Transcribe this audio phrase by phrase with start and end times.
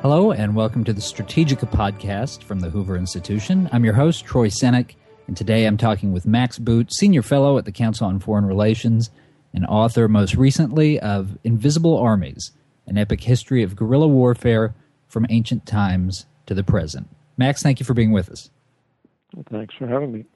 [0.00, 3.68] Hello, and welcome to the Strategika podcast from the Hoover Institution.
[3.72, 4.94] I'm your host, Troy Senik,
[5.26, 9.10] and today I'm talking with Max Boot, Senior Fellow at the Council on Foreign Relations
[9.52, 12.52] and author, most recently, of Invisible Armies
[12.86, 14.72] An Epic History of Guerrilla Warfare
[15.08, 17.08] from Ancient Times to the Present.
[17.36, 18.50] Max, thank you for being with us.
[19.34, 20.26] Well, thanks for having me.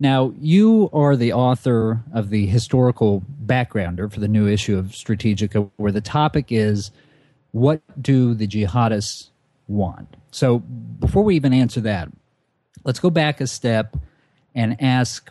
[0.00, 5.70] Now, you are the author of the historical backgrounder for the new issue of Strategika,
[5.76, 6.90] where the topic is
[7.56, 9.30] what do the jihadists
[9.66, 10.14] want?
[10.30, 12.10] So, before we even answer that,
[12.84, 13.96] let's go back a step
[14.54, 15.30] and ask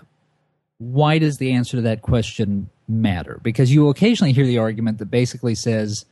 [0.79, 3.39] why does the answer to that question matter?
[3.43, 6.05] Because you occasionally hear the argument that basically says,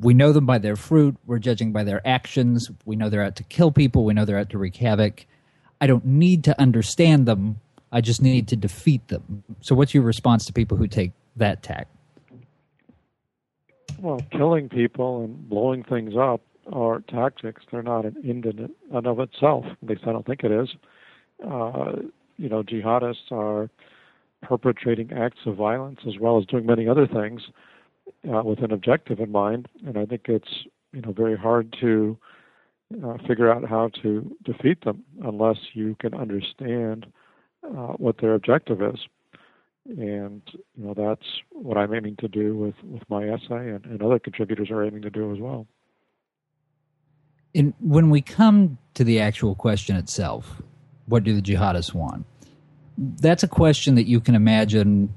[0.00, 3.36] we know them by their fruit, we're judging by their actions, we know they're out
[3.36, 5.26] to kill people, we know they're out to wreak havoc.
[5.78, 7.60] I don't need to understand them.
[7.92, 9.44] I just need to defeat them.
[9.60, 11.88] So, what's your response to people who take that tack?
[14.00, 16.40] Well, killing people and blowing things up
[16.72, 17.62] are tactics.
[17.70, 19.64] They're not an end in and of itself.
[19.82, 20.68] At least I don't think it is.
[21.44, 21.92] Uh,
[22.36, 23.68] you know, jihadists are
[24.42, 27.42] perpetrating acts of violence as well as doing many other things
[28.32, 29.68] uh, with an objective in mind.
[29.84, 32.16] And I think it's you know very hard to
[33.04, 37.06] uh, figure out how to defeat them unless you can understand
[37.64, 39.00] uh, what their objective is.
[39.88, 44.02] And you know that's what I'm aiming to do with, with my essay, and, and
[44.02, 45.66] other contributors are aiming to do as well.
[47.54, 50.60] And when we come to the actual question itself,
[51.06, 52.26] what do the jihadists want?
[52.98, 55.14] That's a question that you can imagine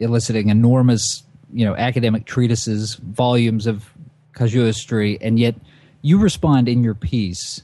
[0.00, 3.92] eliciting enormous, you know, academic treatises, volumes of
[4.34, 5.54] casuistry, and yet
[6.00, 7.62] you respond in your piece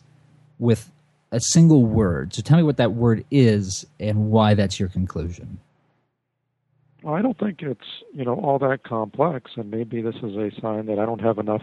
[0.58, 0.90] with
[1.32, 2.34] a single word.
[2.34, 5.58] So tell me what that word is and why that's your conclusion.
[7.02, 10.50] Well, I don't think it's you know all that complex, and maybe this is a
[10.60, 11.62] sign that I don't have enough.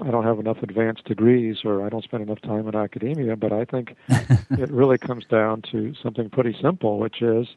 [0.00, 3.36] I don't have enough advanced degrees, or I don't spend enough time in academia.
[3.36, 7.48] But I think it really comes down to something pretty simple, which is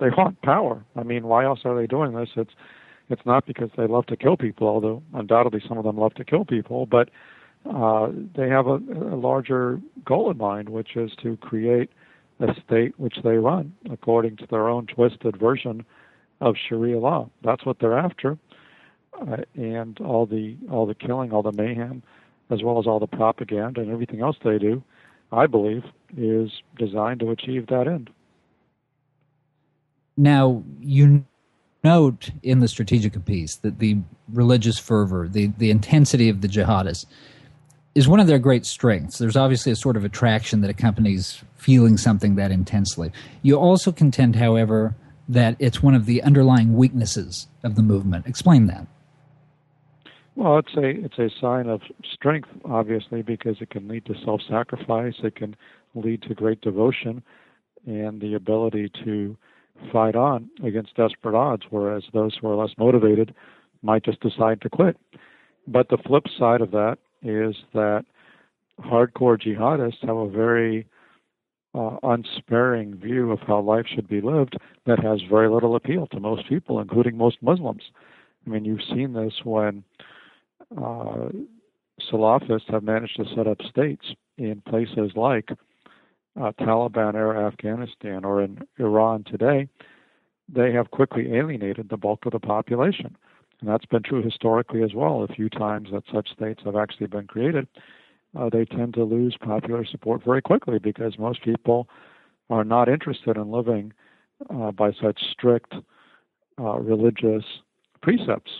[0.00, 0.84] they want power.
[0.94, 2.30] I mean, why else are they doing this?
[2.36, 2.52] It's
[3.08, 6.24] it's not because they love to kill people, although undoubtedly some of them love to
[6.24, 7.10] kill people, but
[7.72, 11.90] uh, they have a, a larger goal in mind, which is to create
[12.40, 15.84] a state which they run according to their own twisted version
[16.40, 17.30] of Sharia law.
[17.42, 18.38] That's what they're after,
[19.20, 22.02] uh, and all the all the killing, all the mayhem,
[22.50, 24.82] as well as all the propaganda and everything else they do,
[25.32, 25.84] I believe,
[26.16, 28.10] is designed to achieve that end.
[30.16, 31.24] Now you
[31.84, 33.98] note in the strategic piece that the
[34.32, 37.06] religious fervor, the the intensity of the jihadists
[37.94, 39.16] is one of their great strengths.
[39.16, 43.10] There's obviously a sort of attraction that accompanies feeling something that intensely.
[43.40, 44.94] You also contend, however,
[45.28, 48.26] that it's one of the underlying weaknesses of the movement.
[48.26, 48.86] Explain that.
[50.36, 51.80] Well, it's a it's a sign of
[52.12, 55.14] strength, obviously, because it can lead to self-sacrifice.
[55.22, 55.56] It can
[55.94, 57.22] lead to great devotion
[57.86, 59.36] and the ability to
[59.92, 61.62] fight on against desperate odds.
[61.70, 63.34] Whereas those who are less motivated
[63.82, 64.98] might just decide to quit.
[65.66, 68.04] But the flip side of that is that
[68.80, 70.86] hardcore jihadists have a very
[71.76, 74.56] uh, unsparing view of how life should be lived
[74.86, 77.82] that has very little appeal to most people, including most Muslims.
[78.46, 79.84] I mean, you've seen this when
[80.76, 81.28] uh,
[82.10, 84.06] Salafists have managed to set up states
[84.38, 85.50] in places like
[86.40, 89.68] uh, Taliban era Afghanistan or in Iran today.
[90.48, 93.16] They have quickly alienated the bulk of the population.
[93.60, 95.22] And that's been true historically as well.
[95.22, 97.66] A few times that such states have actually been created,
[98.36, 101.88] uh, they tend to lose popular support very quickly because most people
[102.50, 103.92] are not interested in living
[104.50, 105.74] uh, by such strict
[106.58, 107.44] uh, religious
[108.02, 108.50] precepts.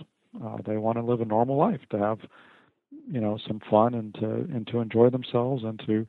[0.44, 2.18] Uh, they want to live a normal life, to have
[3.10, 6.06] you know some fun and to and to enjoy themselves and to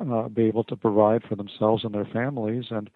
[0.00, 2.66] uh, be able to provide for themselves and their families.
[2.70, 2.88] And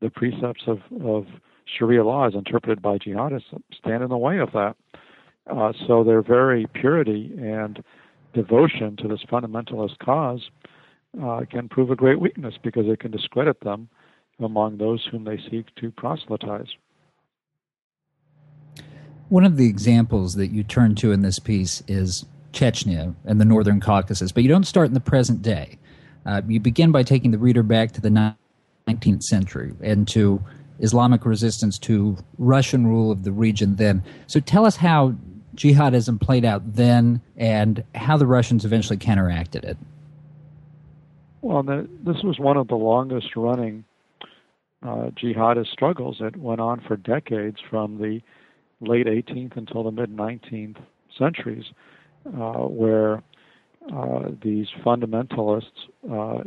[0.00, 1.26] the precepts of, of
[1.64, 4.76] Sharia law, as interpreted by jihadists, stand in the way of that.
[5.50, 7.82] Uh, so their very purity and
[8.34, 10.50] devotion to this fundamentalist cause
[11.22, 13.88] uh, can prove a great weakness because it can discredit them
[14.40, 16.68] among those whom they seek to proselytize.
[19.28, 23.44] One of the examples that you turn to in this piece is Chechnya and the
[23.44, 25.78] Northern Caucasus, but you don't start in the present day.
[26.24, 28.34] Uh, you begin by taking the reader back to the
[28.88, 30.42] 19th century and to
[30.80, 34.02] Islamic resistance to Russian rule of the region then.
[34.26, 35.14] So tell us how
[35.58, 39.76] jihadism played out then and how the Russians eventually counteracted it.
[41.42, 43.84] Well, the, this was one of the longest running
[44.82, 46.18] uh, jihadist struggles.
[46.20, 48.20] It went on for decades from the
[48.80, 50.76] late 18th until the mid 19th
[51.16, 51.64] centuries,
[52.26, 53.22] uh, where
[53.92, 56.42] uh, these fundamentalists uh,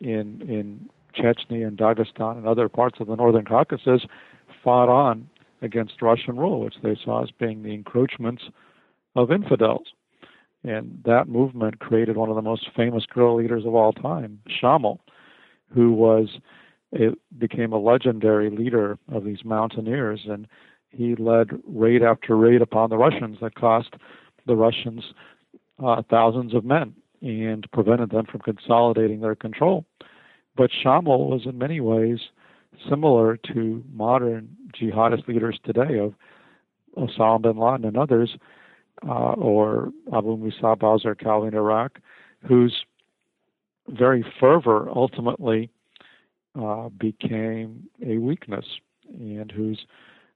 [0.00, 4.02] in in Chechnya and Dagestan and other parts of the northern Caucasus
[4.62, 5.28] fought on
[5.62, 8.44] against Russian rule, which they saw as being the encroachments
[9.16, 9.88] of infidels.
[10.64, 14.98] And that movement created one of the most famous guerrilla leaders of all time, Shamil,
[15.72, 16.38] who was
[16.90, 20.46] it became a legendary leader of these mountaineers, and
[20.90, 23.90] he led raid after raid upon the Russians that cost
[24.46, 25.12] the Russians
[25.84, 29.84] uh, thousands of men and prevented them from consolidating their control.
[30.56, 32.18] But Shamil was in many ways
[32.88, 34.48] similar to modern
[34.78, 36.14] jihadist leaders today of
[36.96, 38.36] Osama bin Laden and others,
[39.06, 42.00] uh, or Abu Musab al-Zarqawi in Iraq,
[42.46, 42.84] whose
[43.88, 45.70] very fervor ultimately
[46.60, 48.64] uh, became a weakness,
[49.12, 49.86] and whose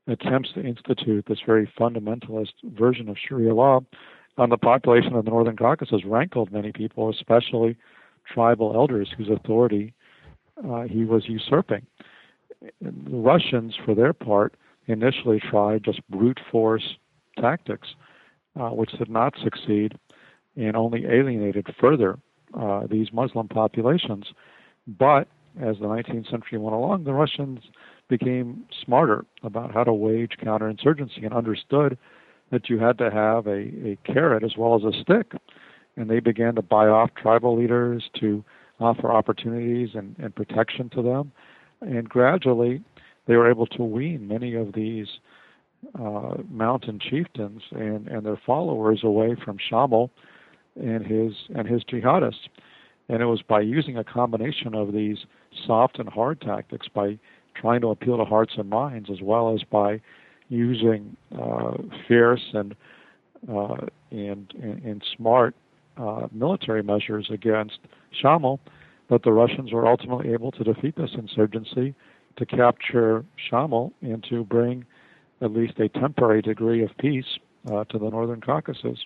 [0.06, 3.80] attempts to institute this very fundamentalist version of Sharia law
[4.38, 7.76] on the population of the Northern Caucasus rankled many people, especially
[8.26, 9.92] tribal elders whose authority
[10.68, 11.86] uh, he was usurping.
[12.80, 14.54] The Russians, for their part,
[14.86, 16.96] initially tried just brute force
[17.40, 17.88] tactics,
[18.58, 19.98] uh, which did not succeed
[20.56, 22.18] and only alienated further
[22.58, 24.26] uh, these Muslim populations.
[24.86, 25.28] But
[25.60, 27.60] as the 19th century went along, the Russians
[28.08, 31.96] became smarter about how to wage counterinsurgency and understood
[32.50, 35.32] that you had to have a, a carrot as well as a stick.
[35.96, 38.44] And they began to buy off tribal leaders to
[38.80, 41.32] offer opportunities and, and protection to them.
[41.82, 42.82] And gradually,
[43.26, 45.06] they were able to wean many of these
[45.99, 50.11] uh, mountain chieftains and, and their followers away from Shamil
[50.81, 52.49] and his and his jihadists.
[53.08, 55.19] And it was by using a combination of these
[55.67, 57.19] soft and hard tactics, by
[57.55, 60.00] trying to appeal to hearts and minds, as well as by
[60.49, 61.73] using uh,
[62.06, 62.75] fierce and,
[63.50, 64.52] uh, and,
[64.84, 65.55] and, smart
[65.96, 67.79] uh, military measures against
[68.23, 68.58] Shamil
[69.12, 71.94] that the Russians were ultimately able to defeat this insurgency,
[72.38, 74.86] to capture Shamil, and to bring
[75.42, 77.26] at least a temporary degree of peace
[77.70, 79.04] uh, to the northern Caucasus.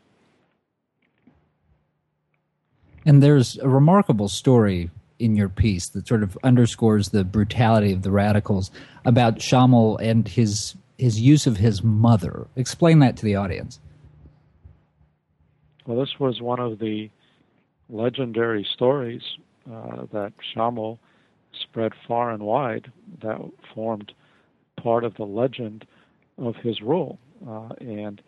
[3.04, 8.02] And there's a remarkable story in your piece that sort of underscores the brutality of
[8.02, 8.70] the radicals
[9.04, 12.46] about Shamil and his his use of his mother.
[12.54, 13.80] Explain that to the audience.
[15.84, 17.10] Well, this was one of the
[17.88, 19.22] legendary stories
[19.72, 20.98] uh, that Shamil
[21.62, 22.92] spread far and wide
[23.22, 23.38] that
[23.74, 24.12] formed
[24.80, 25.86] part of the legend
[26.38, 27.18] of his rule.
[27.46, 28.20] Uh, and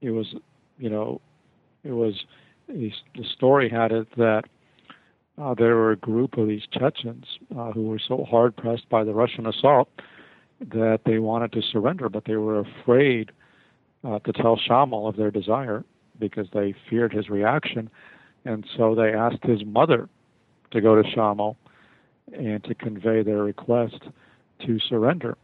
[0.00, 0.34] it was,
[0.78, 1.20] you know,
[1.84, 2.14] it was,
[2.68, 2.92] the
[3.34, 4.44] story had it that
[5.40, 7.24] uh, there were a group of these Chechens
[7.56, 9.88] uh, who were so hard pressed by the Russian assault
[10.60, 13.30] that they wanted to surrender, but they were afraid
[14.04, 15.84] uh, to tell Shamil of their desire
[16.18, 17.88] because they feared his reaction.
[18.44, 20.08] And so they asked his mother
[20.70, 21.56] to go to Shamil
[22.32, 23.98] and to convey their request
[24.66, 25.36] to surrender.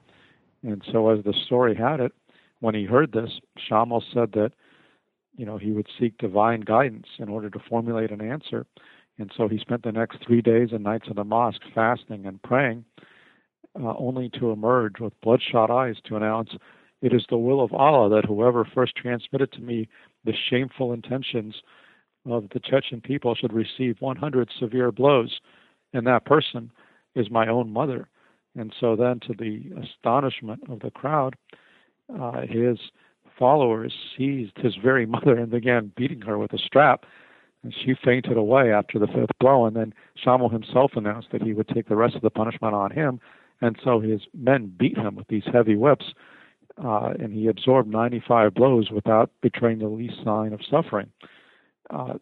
[0.63, 2.13] And so, as the story had it,
[2.61, 3.41] when he heard this,
[3.71, 4.53] Shamil said that,
[5.37, 8.67] you know, he would seek divine guidance in order to formulate an answer.
[9.19, 12.43] And so he spent the next three days and nights in the mosque fasting and
[12.43, 12.85] praying
[13.81, 16.51] uh, only to emerge with bloodshot eyes to announce,
[17.03, 19.89] It is the will of Allah that whoever first transmitted to me
[20.25, 21.57] the shameful intentions
[22.27, 25.41] of the Chechen people should receive 100 severe blows,
[25.93, 26.71] and that person
[27.15, 28.09] is my own mother.
[28.57, 31.37] And so then, to the astonishment of the crowd,
[32.19, 32.79] uh, his
[33.39, 37.05] followers seized his very mother and began beating her with a strap.
[37.63, 39.65] And she fainted away after the fifth blow.
[39.65, 42.91] And then Shamil himself announced that he would take the rest of the punishment on
[42.91, 43.21] him
[43.61, 46.07] and so his men beat him with these heavy whips,
[46.83, 51.11] uh, and he absorbed 95 blows without betraying the least sign of suffering.
[51.91, 52.15] Uh,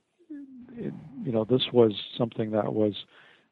[0.77, 0.93] it,
[1.25, 2.95] you know, this was something that was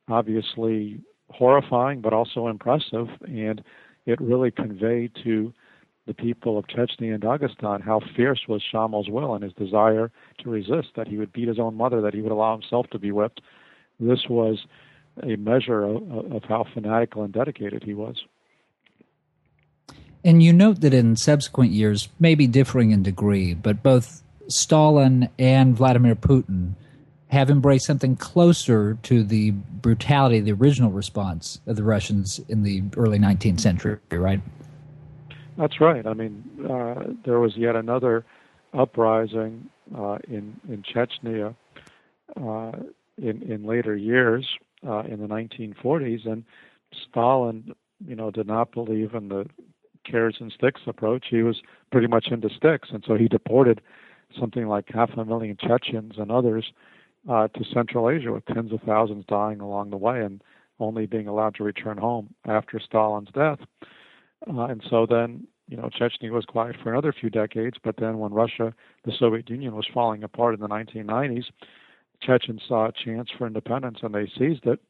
[0.08, 1.00] obviously
[1.30, 3.62] horrifying, but also impressive, and
[4.06, 5.52] it really conveyed to
[6.06, 10.50] the people of Chechnya and Dagestan how fierce was Shamil's will and his desire to
[10.50, 13.12] resist, that he would beat his own mother, that he would allow himself to be
[13.12, 13.40] whipped.
[14.00, 14.66] This was
[15.22, 18.24] a measure of, of how fanatical and dedicated he was.
[20.24, 25.76] And you note that in subsequent years, maybe differing in degree, but both Stalin and
[25.76, 26.75] Vladimir Putin
[27.28, 32.83] have embraced something closer to the brutality the original response of the Russians in the
[32.97, 34.40] early 19th century, right?
[35.57, 36.07] That's right.
[36.07, 38.25] I mean, uh, there was yet another
[38.73, 41.54] uprising uh, in in Chechnya
[42.37, 42.73] uh,
[43.19, 44.49] in in later years
[44.87, 46.45] uh, in the 1940s, and
[47.09, 47.75] Stalin,
[48.07, 49.47] you know, did not believe in the
[50.04, 51.26] carrots and sticks approach.
[51.30, 51.61] He was
[51.92, 53.80] pretty much into sticks, and so he deported
[54.38, 56.72] something like half a million Chechens and others
[57.28, 60.42] uh, to Central Asia, with tens of thousands dying along the way and
[60.78, 63.58] only being allowed to return home after Stalin's death.
[64.49, 67.76] Uh, and so then, you know, Chechnya was quiet for another few decades.
[67.82, 71.44] But then, when Russia, the Soviet Union, was falling apart in the 1990s,
[72.22, 74.80] Chechens saw a chance for independence and they seized it.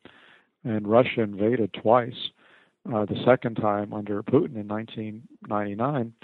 [0.64, 2.30] And Russia invaded twice.
[2.90, 6.14] Uh, the second time under Putin in 1999.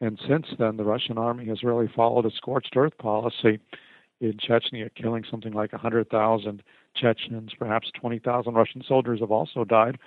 [0.00, 3.60] And since then, the Russian army has really followed a scorched earth policy
[4.20, 6.62] in Chechnya, killing something like 100,000
[6.94, 9.98] Chechens, perhaps 20,000 Russian soldiers have also died.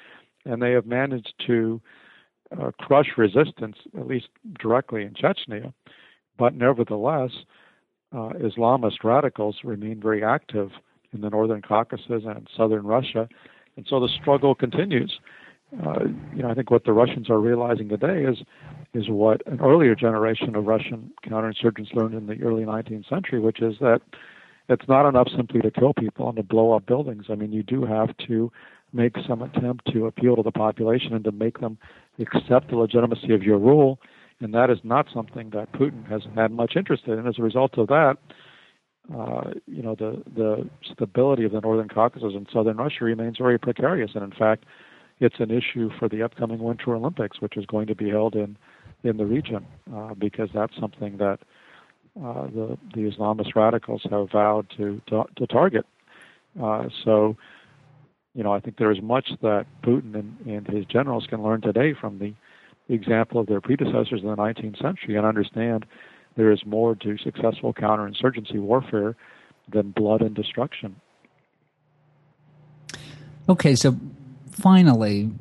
[0.46, 1.82] And they have managed to
[2.60, 4.28] uh, crush resistance, at least
[4.60, 5.74] directly in Chechnya.
[6.38, 7.32] But nevertheless,
[8.12, 10.72] uh, Islamist radicals remain very active
[11.14, 13.28] in the northern Caucasus and southern Russia.
[13.78, 15.20] And so the struggle continues.
[15.82, 18.40] Uh, you know, I think what the Russians are realizing today is
[18.94, 23.60] is what an earlier generation of Russian counterinsurgents learned in the early 19th century, which
[23.60, 24.02] is that
[24.70, 27.26] it's not enough simply to kill people and to blow up buildings.
[27.30, 28.52] I mean, you do have to
[28.94, 31.78] make some attempt to appeal to the population and to make them
[32.20, 34.00] accept the legitimacy of your rule,
[34.40, 37.14] and that is not something that Putin has had much interest in.
[37.14, 38.18] And as a result of that,
[39.14, 43.58] uh, you know, the the stability of the northern Caucasus and southern Russia remains very
[43.58, 44.66] precarious, and in fact
[45.24, 48.58] it's an issue for the upcoming Winter Olympics, which is going to be held in
[49.04, 51.40] in the region, uh, because that's something that
[52.24, 55.86] uh, the the Islamist radicals have vowed to to, to target.
[56.62, 57.36] Uh, so,
[58.36, 61.62] you know, I think there is much that Putin and, and his generals can learn
[61.62, 62.34] today from the
[62.94, 65.86] example of their predecessors in the 19th century and understand
[66.36, 69.16] there is more to successful counterinsurgency warfare
[69.72, 70.96] than blood and destruction.
[73.50, 73.98] Okay, so
[74.54, 75.32] finally,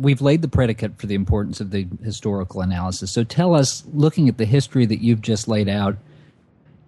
[0.00, 3.10] we've laid the predicate for the importance of the historical analysis.
[3.10, 5.96] So tell us, looking at the history that you've just laid out,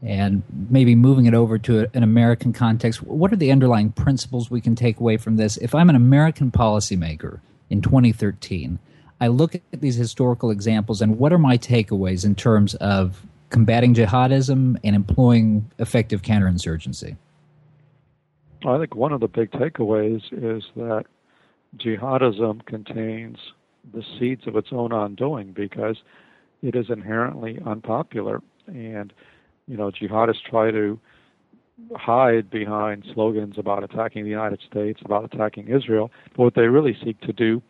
[0.03, 4.61] and maybe moving it over to an American context, what are the underlying principles we
[4.61, 5.57] can take away from this?
[5.57, 7.41] If I'm an American policymaker
[7.71, 8.79] in 2013,
[9.21, 13.95] I look at these historical examples, and what are my takeaways in terms of combating
[13.95, 17.17] jihadism and employing effective counterinsurgency?
[18.67, 21.07] I think one of the big takeaways is that
[21.79, 23.39] jihadism contains
[23.93, 25.97] the seeds of its own undoing because
[26.63, 28.43] it is inherently unpopular.
[28.67, 29.13] And,
[29.67, 30.99] you know, jihadists try to
[31.95, 36.11] hide behind slogans about attacking the United States, about attacking Israel.
[36.37, 37.63] But what they really seek to do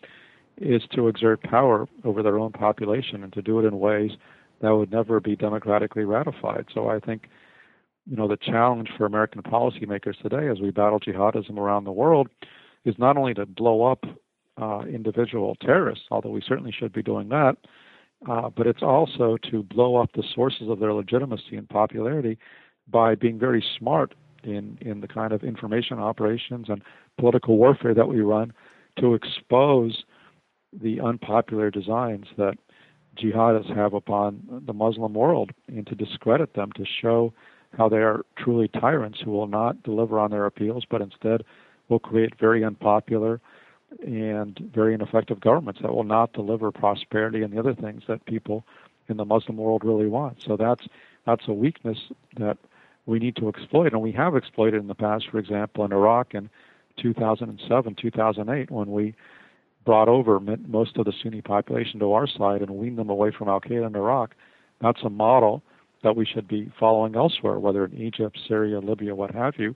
[0.59, 4.13] is to exert power over their own population and to do it in ways
[4.63, 6.67] that would never be democratically ratified.
[6.73, 7.29] So I think,
[8.09, 12.29] you know, the challenge for American policymakers today as we battle jihadism around the world
[12.87, 14.05] is not only to blow up
[14.61, 17.57] uh, individual terrorists, although we certainly should be doing that,
[18.31, 22.39] uh, but it's also to blow up the sources of their legitimacy and popularity
[22.89, 24.15] by being very smart
[24.45, 26.81] in, in the kind of information operations and
[27.19, 28.53] political warfare that we run
[28.99, 30.05] to expose
[30.73, 32.55] the unpopular designs that
[33.21, 37.33] jihadists have upon the Muslim world and to discredit them, to show
[37.77, 41.43] how they are truly tyrants who will not deliver on their appeals, but instead
[41.89, 43.41] will create very unpopular
[44.05, 48.65] and very ineffective governments that will not deliver prosperity and the other things that people
[49.09, 50.39] in the Muslim world really want.
[50.45, 50.87] So that's
[51.25, 51.99] that's a weakness
[52.39, 52.59] that
[53.07, 55.27] we need to exploit, and we have exploited in the past.
[55.31, 56.51] For example, in Iraq in
[57.01, 59.15] 2007, 2008, when we
[59.85, 63.49] brought over most of the Sunni population to our side and weaned them away from
[63.49, 64.35] Al Qaeda in Iraq.
[64.83, 65.63] That's a model
[66.03, 69.75] that we should be following elsewhere, whether in Egypt, Syria, Libya, what have you.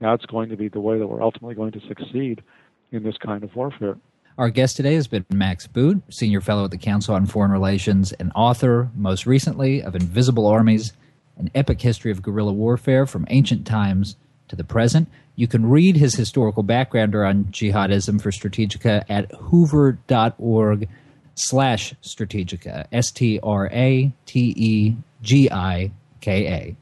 [0.00, 2.42] That's going to be the way that we're ultimately going to succeed
[2.90, 3.96] in this kind of warfare.
[4.38, 8.12] Our guest today has been Max Boot, Senior Fellow at the Council on Foreign Relations
[8.12, 10.94] and author, most recently, of Invisible Armies
[11.36, 14.16] An Epic History of Guerrilla Warfare from Ancient Times
[14.48, 15.08] to the Present.
[15.36, 20.88] You can read his historical background on jihadism for Strategika at hoover.org
[21.34, 25.90] slash Strategika, S T R A T E G I
[26.20, 26.76] K A.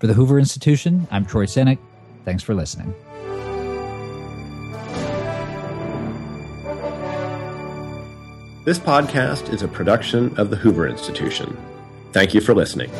[0.00, 1.78] For the Hoover Institution, I'm Troy Senik.
[2.26, 2.92] Thanks for listening.
[8.64, 11.56] This podcast is a production of the Hoover Institution.
[12.12, 12.90] Thank you for listening.